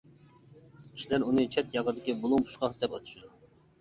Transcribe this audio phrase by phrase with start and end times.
[0.85, 3.31] كىشىلەر ئۇنى چەت-ياقىدىكى بۇلۇڭ-پۇچقاق دەپ ئاتىشىدۇ.